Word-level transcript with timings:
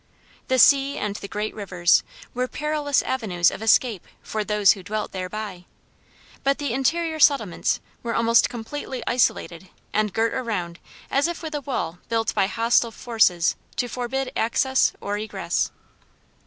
The 0.47 0.57
sea 0.57 0.97
and 0.97 1.17
the 1.17 1.27
great 1.27 1.53
rivers 1.53 2.01
were 2.33 2.47
perilous 2.47 3.03
avenues 3.03 3.51
of 3.51 3.61
escape 3.61 4.07
for 4.23 4.43
those 4.43 4.71
who 4.71 4.81
dwelt 4.81 5.11
thereby, 5.11 5.65
but 6.43 6.57
the 6.57 6.73
interior 6.73 7.19
settlements 7.19 7.79
were 8.01 8.15
almost 8.15 8.49
completely 8.49 9.03
isolated 9.05 9.69
and 9.93 10.11
girt 10.11 10.33
around 10.33 10.79
as 11.11 11.27
if 11.27 11.43
with 11.43 11.53
a 11.53 11.61
wall 11.61 11.99
built 12.09 12.33
by 12.33 12.47
hostile 12.47 12.89
forces 12.89 13.55
to 13.75 13.87
forbid 13.87 14.31
access 14.35 14.91
or 15.01 15.19
egress. 15.19 15.69